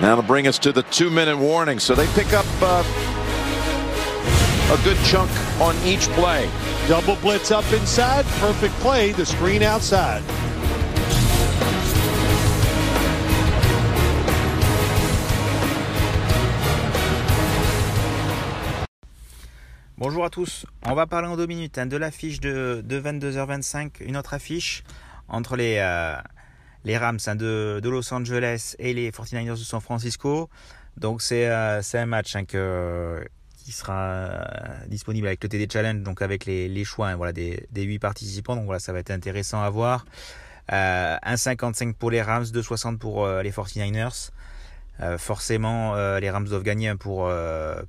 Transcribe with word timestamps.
That'll 0.00 0.22
bring 0.22 0.46
us 0.46 0.58
to 0.60 0.72
the 0.72 0.82
two-minute 0.84 1.36
warning. 1.36 1.78
So 1.78 1.94
they 1.94 2.06
pick 2.14 2.32
up 2.32 2.46
uh, 2.60 2.82
a 4.72 4.84
good 4.84 4.98
chunk 5.04 5.30
on 5.60 5.76
each 5.84 6.08
play. 6.10 6.48
Double 6.88 7.16
blitz 7.16 7.50
up 7.50 7.70
inside. 7.72 8.24
Perfect 8.40 8.74
play. 8.80 9.12
The 9.12 9.26
screen 9.26 9.62
outside. 9.62 10.22
Bonjour 19.98 20.24
à 20.24 20.30
tous, 20.30 20.66
on 20.84 20.94
va 20.94 21.06
parler 21.06 21.28
en 21.28 21.36
deux 21.36 21.46
minutes 21.46 21.78
hein, 21.78 21.86
de 21.86 21.96
l'affiche 21.96 22.40
de, 22.40 22.82
de, 22.84 23.00
22h25, 23.00 24.02
une 24.02 24.16
autre 24.16 24.34
affiche 24.34 24.82
entre 25.28 25.54
les, 25.54 25.76
euh, 25.78 26.16
les 26.84 26.96
Rams 26.96 27.18
hein, 27.26 27.34
de, 27.34 27.80
Los 27.84 28.12
Angeles 28.12 28.74
et 28.78 28.94
les 28.94 29.10
49ers 29.10 29.50
de 29.50 29.56
San 29.56 29.80
Francisco. 29.80 30.48
Donc 30.96 31.22
c'est 31.22 31.48
euh, 31.48 31.80
un 31.94 32.06
match 32.06 32.36
hein, 32.36 32.44
qui 32.44 33.72
sera 33.72 33.94
euh, 33.94 34.86
disponible 34.88 35.26
avec 35.26 35.42
le 35.42 35.48
TD 35.48 35.68
Challenge, 35.70 36.02
donc 36.02 36.22
avec 36.22 36.46
les, 36.46 36.84
choix 36.84 37.14
voilà, 37.16 37.32
des, 37.32 37.66
des 37.70 37.82
8 37.82 37.98
participants. 37.98 38.56
Donc 38.56 38.66
voilà, 38.66 38.80
ça 38.80 38.92
va 38.92 38.98
être 38.98 39.10
intéressant 39.10 39.62
à 39.62 39.70
voir. 39.70 40.04
1,55 40.70 41.94
pour 41.94 42.10
les 42.10 42.22
Rams, 42.22 42.44
2,60 42.44 42.98
pour 42.98 43.26
les 43.26 43.50
49ers. 43.50 44.30
forcément, 45.18 45.96
les 46.18 46.30
Rams 46.30 46.46
doivent 46.46 46.62
gagner 46.62 46.94
pour, 46.94 47.30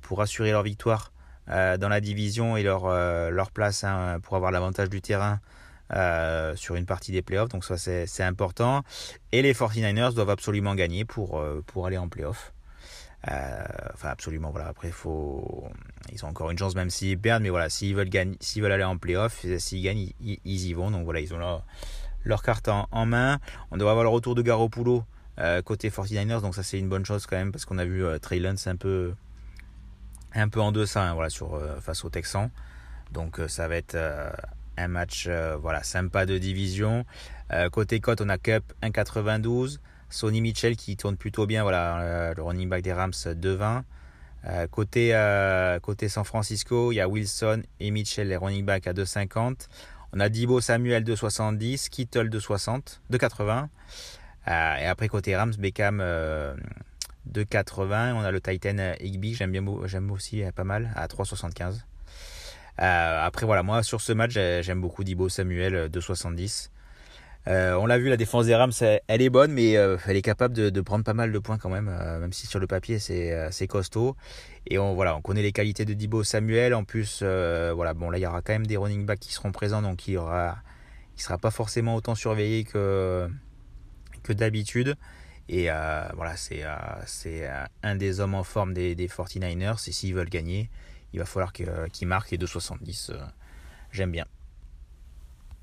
pour 0.02 0.20
assurer 0.20 0.50
leur 0.50 0.62
victoire 0.64 1.12
euh, 1.50 1.76
dans 1.76 1.90
la 1.90 2.00
division 2.00 2.56
et 2.56 2.62
leur, 2.62 2.86
euh, 2.86 3.28
leur 3.28 3.50
place 3.50 3.84
hein, 3.84 4.18
pour 4.22 4.34
avoir 4.34 4.50
l'avantage 4.50 4.88
du 4.88 5.02
terrain 5.02 5.40
euh, 5.92 6.56
sur 6.56 6.76
une 6.76 6.86
partie 6.86 7.12
des 7.12 7.22
playoffs. 7.22 7.48
Donc 7.48 7.64
ça 7.64 7.76
c'est 7.76 8.22
important. 8.22 8.82
Et 9.32 9.42
les 9.42 9.52
49ers 9.52 10.14
doivent 10.14 10.30
absolument 10.30 10.74
gagner 10.74 11.04
pour, 11.04 11.42
pour 11.66 11.86
aller 11.86 11.98
en 11.98 12.08
playoffs. 12.08 12.52
enfin 13.26 14.08
absolument 14.08 14.50
voilà 14.50 14.68
après 14.68 14.90
faut 14.90 15.66
ils 16.12 16.24
ont 16.26 16.28
encore 16.28 16.50
une 16.50 16.58
chance 16.58 16.74
même 16.74 16.90
s'ils 16.90 17.18
perdent 17.18 17.42
mais 17.42 17.48
voilà 17.48 17.70
s'ils 17.70 17.96
veulent 17.96 18.10
gagner 18.10 18.36
s'ils 18.40 18.62
veulent 18.62 18.72
aller 18.72 18.84
en 18.84 18.98
playoff 18.98 19.46
s'ils 19.58 19.82
gagnent 19.82 20.10
ils, 20.20 20.38
y 20.44 20.72
vont 20.74 20.90
donc 20.90 21.04
voilà 21.04 21.20
ils 21.20 21.32
ont 21.32 21.38
leur, 21.38 21.64
leur 22.24 22.42
carte 22.42 22.68
en, 22.68 23.06
main 23.06 23.38
on 23.70 23.78
devrait 23.78 23.92
avoir 23.92 24.04
le 24.04 24.10
retour 24.10 24.34
de 24.34 24.42
Garoppolo 24.42 25.04
côté 25.64 25.88
49ers 25.88 26.42
donc 26.42 26.54
ça 26.54 26.62
c'est 26.62 26.78
une 26.78 26.90
bonne 26.90 27.06
chose 27.06 27.24
quand 27.24 27.36
même 27.36 27.50
parce 27.50 27.64
qu'on 27.64 27.78
a 27.78 27.86
vu 27.86 28.04
Trey 28.20 28.40
Lance 28.40 28.66
un 28.66 28.76
peu 28.76 29.14
un 30.34 30.48
peu 30.48 30.60
en 30.60 30.72
deçà 30.72 31.02
hein, 31.02 31.14
voilà, 31.14 31.30
sur, 31.30 31.54
euh, 31.54 31.80
face 31.80 32.04
aux 32.04 32.10
Texans. 32.10 32.50
Donc 33.12 33.38
euh, 33.38 33.48
ça 33.48 33.68
va 33.68 33.76
être 33.76 33.94
euh, 33.94 34.30
un 34.76 34.88
match 34.88 35.28
voilà, 35.60 35.82
sympa 35.82 36.26
de 36.26 36.38
division. 36.38 37.04
côté 37.72 38.00
cote, 38.00 38.20
on 38.20 38.28
a 38.28 38.38
Cup 38.38 38.64
1,92. 38.82 39.78
Sonny 40.10 40.40
Mitchell 40.40 40.76
qui 40.76 40.96
tourne 40.96 41.16
plutôt 41.16 41.46
bien, 41.46 41.62
voilà, 41.62 42.32
le 42.36 42.42
running 42.42 42.68
back 42.68 42.82
des 42.82 42.92
Rams 42.92 43.10
2,20. 43.10 44.68
côté, 44.68 45.78
côté 45.82 46.08
San 46.08 46.24
Francisco, 46.24 46.92
il 46.92 46.96
y 46.96 47.00
a 47.00 47.08
Wilson 47.08 47.62
et 47.80 47.90
Mitchell, 47.90 48.28
les 48.28 48.36
running 48.36 48.64
backs 48.64 48.86
à 48.86 48.92
2,50. 48.92 49.68
On 50.12 50.20
a 50.20 50.28
Dibo 50.28 50.60
Samuel 50.60 51.02
2,70, 51.04 51.88
Kittle 51.88 52.28
2,60, 52.28 53.00
2,80. 53.10 53.68
et 54.46 54.86
après 54.86 55.08
côté 55.08 55.34
Rams, 55.34 55.54
Beckham 55.58 56.00
de 57.26 57.42
80. 57.42 58.14
On 58.14 58.20
a 58.20 58.30
le 58.30 58.40
Titan 58.40 58.94
Higby, 59.00 59.34
j'aime 59.34 59.52
bien, 59.52 59.64
j'aime 59.86 60.10
aussi 60.10 60.42
euh, 60.42 60.52
pas 60.52 60.64
mal, 60.64 60.92
à 60.96 61.06
3,75. 61.06 61.80
Euh, 62.80 63.26
après 63.26 63.46
voilà, 63.46 63.62
moi 63.62 63.82
sur 63.82 64.00
ce 64.00 64.12
match, 64.12 64.32
j'aime 64.32 64.80
beaucoup 64.80 65.04
Dibo 65.04 65.28
Samuel 65.28 65.88
2,70. 65.90 66.70
Euh, 67.46 67.74
on 67.74 67.84
l'a 67.84 67.98
vu, 67.98 68.08
la 68.08 68.16
défense 68.16 68.46
des 68.46 68.54
Rams, 68.54 68.72
elle 69.06 69.20
est 69.20 69.28
bonne, 69.30 69.52
mais 69.52 69.72
elle 69.72 70.16
est 70.16 70.22
capable 70.22 70.54
de, 70.54 70.80
prendre 70.80 71.04
pas 71.04 71.12
mal 71.14 71.30
de 71.30 71.38
points 71.38 71.58
quand 71.58 71.68
même, 71.68 71.90
même 72.20 72.32
si 72.32 72.46
sur 72.46 72.58
le 72.58 72.66
papier 72.66 72.98
c'est 72.98 73.66
costaud. 73.68 74.16
Et 74.66 74.78
on 74.78 74.94
voilà, 74.94 75.16
on 75.16 75.20
connaît 75.20 75.42
les 75.42 75.52
qualités 75.52 75.84
de 75.84 75.92
Dibo 75.92 76.24
Samuel. 76.24 76.74
En 76.74 76.84
plus, 76.84 77.22
voilà, 77.22 77.94
bon 77.94 78.10
là 78.10 78.18
il 78.18 78.22
y 78.22 78.26
aura 78.26 78.42
quand 78.42 78.52
même 78.52 78.66
des 78.66 78.76
running 78.76 79.06
backs 79.06 79.20
qui 79.20 79.32
seront 79.32 79.52
présents, 79.52 79.82
donc 79.82 80.08
il 80.08 80.16
aura, 80.16 80.56
il 81.16 81.22
sera 81.22 81.38
pas 81.38 81.50
forcément 81.50 81.94
autant 81.94 82.14
surveillé 82.14 82.64
que 82.64 83.28
que 84.22 84.32
d'habitude. 84.32 84.96
Et 85.48 85.70
euh, 85.70 86.04
voilà, 86.14 86.36
c'est 86.36 86.64
euh, 86.64 86.74
euh, 87.26 87.64
un 87.82 87.96
des 87.96 88.20
hommes 88.20 88.34
en 88.34 88.44
forme 88.44 88.72
des, 88.72 88.94
49ers. 88.94 89.88
Et 89.88 89.92
s'ils 89.92 90.14
veulent 90.14 90.28
gagner, 90.28 90.70
il 91.14 91.18
va 91.18 91.26
falloir 91.26 91.52
qu'ils 91.52 92.08
marquent 92.08 92.32
les 92.32 92.38
2,70. 92.38 93.12
J'aime 93.92 94.10
bien. 94.10 94.26